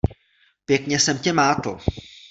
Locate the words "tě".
1.19-1.33